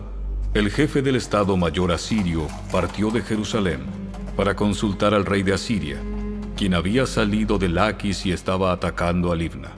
el 0.53 0.69
jefe 0.69 1.01
del 1.01 1.15
Estado 1.15 1.57
Mayor 1.57 1.91
asirio 1.91 2.47
partió 2.71 3.09
de 3.09 3.23
Jerusalén 3.23 3.79
para 4.35 4.55
consultar 4.55 5.15
al 5.15 5.25
rey 5.25 5.41
de 5.41 5.53
Asiria, 5.53 5.97
quien 6.55 6.75
había 6.75 7.07
salido 7.07 7.57
de 7.57 7.67
Laquis 7.67 8.27
y 8.27 8.31
estaba 8.31 8.71
atacando 8.71 9.31
a 9.31 9.35
Libna. 9.35 9.71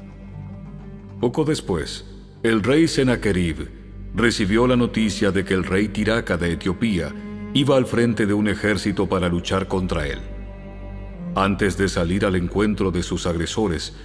Poco 1.21 1.45
después, 1.45 2.05
el 2.43 2.61
rey 2.61 2.89
Sennacherib 2.89 3.69
recibió 4.13 4.67
la 4.67 4.75
noticia 4.75 5.31
de 5.31 5.45
que 5.45 5.53
el 5.53 5.63
rey 5.63 5.87
Tiraca 5.87 6.35
de 6.35 6.51
Etiopía 6.51 7.15
iba 7.53 7.77
al 7.77 7.85
frente 7.85 8.25
de 8.25 8.33
un 8.33 8.49
ejército 8.49 9.07
para 9.07 9.29
luchar 9.29 9.69
contra 9.69 10.05
él. 10.05 10.19
Antes 11.35 11.77
de 11.77 11.87
salir 11.87 12.25
al 12.25 12.35
encuentro 12.35 12.91
de 12.91 13.03
sus 13.03 13.25
agresores, 13.25 13.95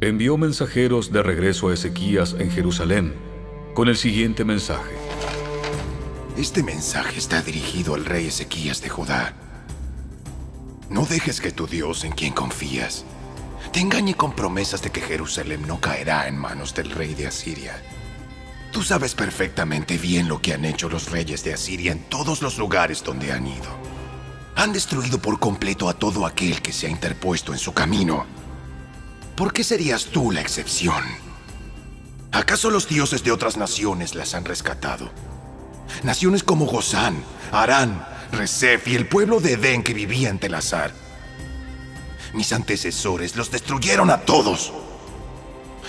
envió 0.00 0.36
mensajeros 0.36 1.10
de 1.10 1.24
regreso 1.24 1.70
a 1.70 1.74
Ezequías 1.74 2.36
en 2.38 2.52
Jerusalén 2.52 3.33
con 3.74 3.88
el 3.88 3.96
siguiente 3.96 4.44
mensaje. 4.44 4.94
Este 6.36 6.62
mensaje 6.62 7.18
está 7.18 7.42
dirigido 7.42 7.94
al 7.94 8.04
rey 8.04 8.28
Ezequías 8.28 8.80
de 8.80 8.88
Judá. 8.88 9.34
No 10.88 11.04
dejes 11.04 11.40
que 11.40 11.50
tu 11.50 11.66
Dios 11.66 12.04
en 12.04 12.12
quien 12.12 12.32
confías 12.32 13.04
te 13.72 13.80
engañe 13.80 14.14
con 14.14 14.36
promesas 14.36 14.82
de 14.82 14.90
que 14.90 15.00
Jerusalén 15.00 15.66
no 15.66 15.80
caerá 15.80 16.28
en 16.28 16.38
manos 16.38 16.74
del 16.74 16.90
rey 16.90 17.14
de 17.14 17.26
Asiria. 17.26 17.82
Tú 18.70 18.82
sabes 18.82 19.14
perfectamente 19.14 19.98
bien 19.98 20.28
lo 20.28 20.40
que 20.40 20.54
han 20.54 20.64
hecho 20.64 20.88
los 20.88 21.10
reyes 21.10 21.42
de 21.42 21.54
Asiria 21.54 21.90
en 21.90 22.04
todos 22.04 22.40
los 22.42 22.56
lugares 22.56 23.02
donde 23.02 23.32
han 23.32 23.48
ido. 23.48 23.76
Han 24.54 24.72
destruido 24.72 25.18
por 25.18 25.40
completo 25.40 25.88
a 25.88 25.94
todo 25.94 26.26
aquel 26.26 26.62
que 26.62 26.72
se 26.72 26.86
ha 26.86 26.90
interpuesto 26.90 27.52
en 27.52 27.58
su 27.58 27.72
camino. 27.72 28.26
¿Por 29.34 29.52
qué 29.52 29.64
serías 29.64 30.04
tú 30.06 30.30
la 30.30 30.40
excepción? 30.40 31.23
¿Acaso 32.34 32.68
los 32.68 32.88
dioses 32.88 33.22
de 33.22 33.30
otras 33.30 33.56
naciones 33.56 34.16
las 34.16 34.34
han 34.34 34.44
rescatado? 34.44 35.08
Naciones 36.02 36.42
como 36.42 36.66
Gozán, 36.66 37.22
Arán, 37.52 38.04
Resef 38.32 38.88
y 38.88 38.96
el 38.96 39.06
pueblo 39.06 39.38
de 39.38 39.52
Edén 39.52 39.84
que 39.84 39.94
vivía 39.94 40.30
en 40.30 40.40
Telazar. 40.40 40.92
Mis 42.32 42.52
antecesores 42.52 43.36
los 43.36 43.52
destruyeron 43.52 44.10
a 44.10 44.22
todos. 44.22 44.72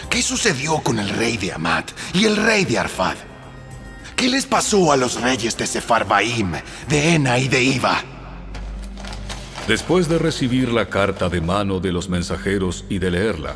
¿Qué 0.07 0.21
sucedió 0.21 0.81
con 0.83 0.99
el 0.99 1.09
rey 1.09 1.37
de 1.37 1.51
Amat 1.51 1.89
y 2.13 2.25
el 2.25 2.37
rey 2.37 2.63
de 2.63 2.77
Arfad? 2.77 3.15
¿Qué 4.15 4.29
les 4.29 4.45
pasó 4.45 4.91
a 4.91 4.97
los 4.97 5.19
reyes 5.19 5.57
de 5.57 5.65
Sefarbaim, 5.65 6.51
de 6.87 7.15
Ena 7.15 7.39
y 7.39 7.47
de 7.47 7.63
Iva? 7.63 8.03
Después 9.67 10.07
de 10.07 10.19
recibir 10.19 10.71
la 10.71 10.89
carta 10.89 11.27
de 11.27 11.41
mano 11.41 11.79
de 11.79 11.91
los 11.91 12.07
mensajeros 12.07 12.85
y 12.87 12.99
de 12.99 13.09
leerla, 13.09 13.55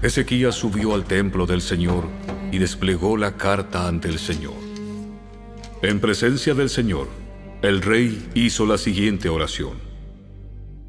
Ezequías 0.00 0.54
subió 0.54 0.94
al 0.94 1.04
templo 1.04 1.44
del 1.44 1.60
Señor 1.60 2.04
y 2.52 2.58
desplegó 2.58 3.16
la 3.16 3.36
carta 3.36 3.88
ante 3.88 4.08
el 4.08 4.20
Señor. 4.20 4.54
En 5.82 5.98
presencia 5.98 6.54
del 6.54 6.70
Señor, 6.70 7.08
el 7.62 7.82
rey 7.82 8.28
hizo 8.34 8.64
la 8.64 8.78
siguiente 8.78 9.28
oración. 9.28 9.72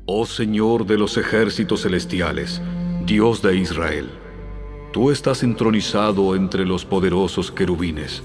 Oh 0.06 0.28
Señor 0.28 0.86
de 0.86 1.00
los 1.00 1.18
ejércitos 1.18 1.82
celestiales, 1.82 2.62
Dios 3.08 3.42
de 3.42 3.56
Israel, 3.56 4.10
tú 4.94 5.10
estás 5.10 5.42
entronizado 5.42 6.36
entre 6.36 6.64
los 6.64 6.86
poderosos 6.86 7.52
querubines. 7.52 8.22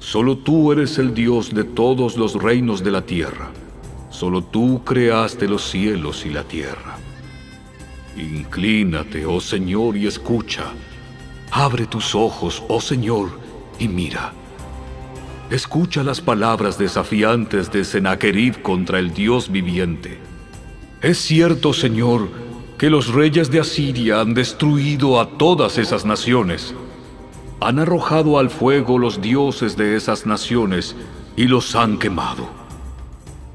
Solo 0.00 0.36
tú 0.36 0.70
eres 0.70 0.98
el 0.98 1.14
Dios 1.14 1.54
de 1.54 1.64
todos 1.64 2.18
los 2.18 2.34
reinos 2.34 2.84
de 2.84 2.90
la 2.90 3.06
tierra. 3.06 3.50
Solo 4.10 4.44
tú 4.44 4.82
creaste 4.84 5.48
los 5.48 5.70
cielos 5.70 6.26
y 6.26 6.30
la 6.30 6.44
tierra. 6.44 6.93
Inclínate, 8.16 9.26
oh 9.26 9.40
Señor, 9.40 9.96
y 9.96 10.06
escucha. 10.06 10.72
Abre 11.50 11.86
tus 11.86 12.14
ojos, 12.14 12.62
oh 12.68 12.80
Señor, 12.80 13.38
y 13.78 13.88
mira. 13.88 14.32
Escucha 15.50 16.02
las 16.02 16.20
palabras 16.20 16.78
desafiantes 16.78 17.70
de 17.70 17.84
Sennacherib 17.84 18.62
contra 18.62 18.98
el 18.98 19.12
Dios 19.12 19.50
viviente. 19.50 20.18
Es 21.02 21.18
cierto, 21.18 21.72
Señor, 21.72 22.28
que 22.78 22.88
los 22.88 23.12
reyes 23.12 23.50
de 23.50 23.60
Asiria 23.60 24.20
han 24.20 24.34
destruido 24.34 25.20
a 25.20 25.28
todas 25.36 25.78
esas 25.78 26.04
naciones. 26.04 26.74
Han 27.60 27.78
arrojado 27.78 28.38
al 28.38 28.50
fuego 28.50 28.98
los 28.98 29.20
dioses 29.20 29.76
de 29.76 29.96
esas 29.96 30.26
naciones 30.26 30.96
y 31.36 31.44
los 31.44 31.74
han 31.74 31.98
quemado. 31.98 32.48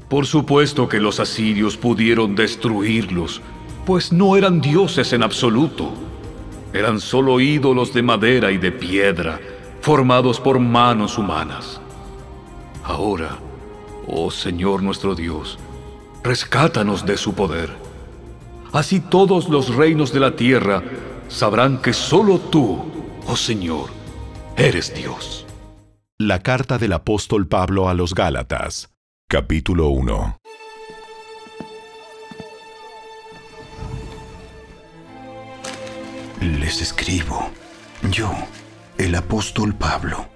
Por 0.08 0.26
supuesto 0.26 0.88
que 0.88 1.00
los 1.00 1.20
asirios 1.20 1.76
pudieron 1.76 2.34
destruirlos, 2.34 3.40
pues 3.90 4.12
no 4.12 4.36
eran 4.36 4.60
dioses 4.60 5.12
en 5.12 5.24
absoluto. 5.24 5.92
Eran 6.72 7.00
solo 7.00 7.40
ídolos 7.40 7.92
de 7.92 8.04
madera 8.04 8.52
y 8.52 8.56
de 8.56 8.70
piedra, 8.70 9.40
formados 9.80 10.38
por 10.38 10.60
manos 10.60 11.18
humanas. 11.18 11.80
Ahora, 12.84 13.36
oh 14.06 14.30
Señor 14.30 14.80
nuestro 14.80 15.16
Dios, 15.16 15.58
rescátanos 16.22 17.04
de 17.04 17.16
su 17.16 17.34
poder. 17.34 17.70
Así 18.72 19.00
todos 19.00 19.48
los 19.48 19.74
reinos 19.74 20.12
de 20.12 20.20
la 20.20 20.36
tierra 20.36 20.84
sabrán 21.26 21.82
que 21.82 21.92
solo 21.92 22.38
tú, 22.38 22.78
oh 23.26 23.34
Señor, 23.34 23.90
eres 24.56 24.94
Dios. 24.94 25.46
La 26.16 26.38
carta 26.38 26.78
del 26.78 26.92
apóstol 26.92 27.48
Pablo 27.48 27.88
a 27.88 27.94
los 27.94 28.14
Gálatas 28.14 28.88
Capítulo 29.28 29.88
1 29.88 30.39
Les 36.40 36.80
escribo, 36.80 37.50
yo, 38.10 38.32
el 38.98 39.14
apóstol 39.14 39.74
Pablo. 39.74 40.28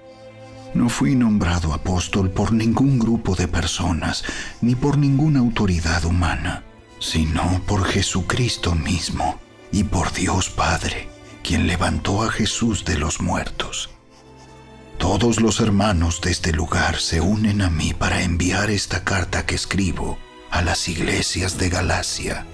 No 0.73 0.89
fui 0.89 1.15
nombrado 1.15 1.73
apóstol 1.73 2.29
por 2.29 2.51
ningún 2.51 2.99
grupo 2.99 3.35
de 3.35 3.47
personas, 3.47 4.23
ni 4.61 4.75
por 4.75 4.97
ninguna 4.97 5.39
autoridad 5.39 6.05
humana, 6.05 6.63
sino 6.99 7.61
por 7.65 7.85
Jesucristo 7.85 8.75
mismo 8.75 9.39
y 9.71 9.83
por 9.83 10.11
Dios 10.13 10.49
Padre, 10.49 11.09
quien 11.43 11.67
levantó 11.67 12.23
a 12.23 12.31
Jesús 12.31 12.85
de 12.85 12.97
los 12.97 13.21
muertos 13.21 13.89
todos 14.97 15.39
los 15.39 15.59
hermanos 15.59 16.19
de 16.21 16.31
este 16.31 16.51
lugar 16.51 16.99
se 16.99 17.21
unen 17.21 17.61
a 17.61 17.69
mí 17.69 17.93
para 17.93 18.23
enviar 18.23 18.69
esta 18.69 19.03
carta 19.03 19.45
que 19.45 19.55
escribo 19.55 20.17
a 20.49 20.61
las 20.61 20.87
iglesias 20.87 21.57
de 21.57 21.69
Galacia. 21.69 22.45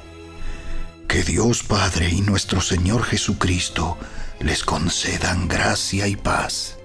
Que 1.11 1.23
Dios 1.23 1.63
Padre 1.63 2.07
y 2.07 2.21
nuestro 2.21 2.61
Señor 2.61 3.03
Jesucristo 3.03 3.97
les 4.39 4.63
concedan 4.63 5.49
gracia 5.49 6.07
y 6.07 6.15
paz. 6.15 6.77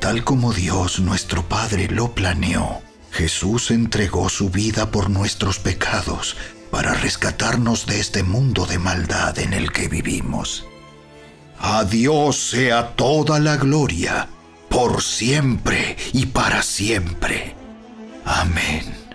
Tal 0.00 0.22
como 0.22 0.52
Dios 0.52 1.00
nuestro 1.00 1.48
Padre 1.48 1.88
lo 1.88 2.14
planeó, 2.14 2.82
Jesús 3.10 3.70
entregó 3.70 4.28
su 4.28 4.50
vida 4.50 4.90
por 4.90 5.08
nuestros 5.08 5.60
pecados 5.60 6.36
para 6.70 6.92
rescatarnos 6.92 7.86
de 7.86 8.00
este 8.00 8.22
mundo 8.22 8.66
de 8.66 8.78
maldad 8.78 9.38
en 9.38 9.54
el 9.54 9.72
que 9.72 9.88
vivimos. 9.88 10.66
A 11.58 11.84
Dios 11.84 12.50
sea 12.50 12.96
toda 12.96 13.38
la 13.38 13.56
gloria 13.56 14.28
por 14.68 15.02
siempre 15.02 15.96
y 16.12 16.26
para 16.26 16.62
siempre. 16.62 17.56
Amén. 18.26 19.07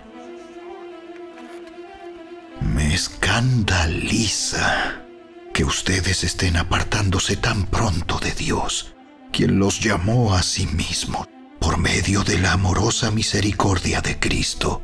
Me 2.60 2.94
escandaliza 2.94 5.02
que 5.52 5.64
ustedes 5.64 6.24
estén 6.24 6.56
apartándose 6.56 7.36
tan 7.36 7.66
pronto 7.66 8.18
de 8.18 8.32
Dios, 8.32 8.94
quien 9.32 9.58
los 9.58 9.80
llamó 9.80 10.34
a 10.34 10.42
sí 10.42 10.66
mismo 10.66 11.26
por 11.60 11.78
medio 11.78 12.24
de 12.24 12.38
la 12.38 12.52
amorosa 12.52 13.10
misericordia 13.10 14.00
de 14.00 14.18
Cristo. 14.18 14.82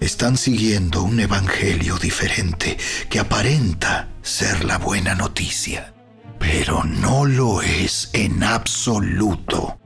Están 0.00 0.36
siguiendo 0.36 1.02
un 1.02 1.20
evangelio 1.20 1.96
diferente 1.98 2.76
que 3.08 3.20
aparenta 3.20 4.08
ser 4.22 4.64
la 4.64 4.78
buena 4.78 5.14
noticia, 5.14 5.94
pero 6.38 6.82
no 6.84 7.24
lo 7.24 7.62
es 7.62 8.10
en 8.12 8.42
absoluto 8.42 9.78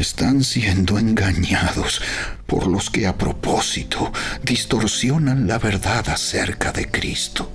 están 0.00 0.44
siendo 0.44 0.98
engañados 0.98 2.00
por 2.46 2.66
los 2.66 2.90
que 2.90 3.06
a 3.06 3.16
propósito 3.16 4.12
distorsionan 4.42 5.46
la 5.46 5.58
verdad 5.58 6.08
acerca 6.08 6.72
de 6.72 6.90
Cristo. 6.90 7.50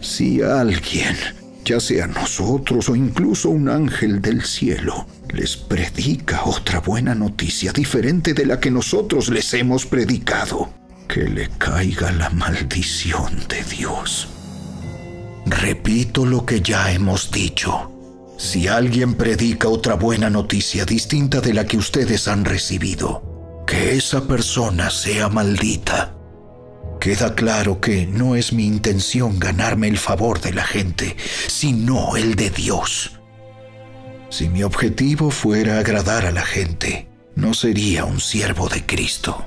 Si 0.00 0.42
alguien, 0.42 1.16
ya 1.64 1.80
sea 1.80 2.06
nosotros 2.06 2.88
o 2.88 2.96
incluso 2.96 3.50
un 3.50 3.68
ángel 3.68 4.20
del 4.20 4.44
cielo, 4.44 5.06
les 5.28 5.56
predica 5.56 6.44
otra 6.44 6.80
buena 6.80 7.14
noticia 7.14 7.72
diferente 7.72 8.34
de 8.34 8.46
la 8.46 8.60
que 8.60 8.70
nosotros 8.70 9.28
les 9.28 9.52
hemos 9.54 9.86
predicado, 9.86 10.72
que 11.08 11.24
le 11.24 11.48
caiga 11.58 12.12
la 12.12 12.30
maldición 12.30 13.46
de 13.48 13.62
Dios. 13.64 14.28
Repito 15.46 16.24
lo 16.24 16.46
que 16.46 16.60
ya 16.60 16.92
hemos 16.92 17.30
dicho. 17.30 17.99
Si 18.40 18.68
alguien 18.68 19.16
predica 19.16 19.68
otra 19.68 19.96
buena 19.96 20.30
noticia 20.30 20.86
distinta 20.86 21.42
de 21.42 21.52
la 21.52 21.66
que 21.66 21.76
ustedes 21.76 22.26
han 22.26 22.46
recibido, 22.46 23.62
que 23.66 23.94
esa 23.96 24.26
persona 24.26 24.88
sea 24.88 25.28
maldita. 25.28 26.16
Queda 26.98 27.34
claro 27.34 27.82
que 27.82 28.06
no 28.06 28.36
es 28.36 28.54
mi 28.54 28.64
intención 28.64 29.38
ganarme 29.38 29.88
el 29.88 29.98
favor 29.98 30.40
de 30.40 30.54
la 30.54 30.64
gente, 30.64 31.18
sino 31.48 32.16
el 32.16 32.34
de 32.34 32.48
Dios. 32.48 33.12
Si 34.30 34.48
mi 34.48 34.62
objetivo 34.62 35.30
fuera 35.30 35.78
agradar 35.78 36.24
a 36.24 36.32
la 36.32 36.46
gente, 36.46 37.10
no 37.34 37.52
sería 37.52 38.06
un 38.06 38.20
siervo 38.20 38.70
de 38.70 38.86
Cristo. 38.86 39.44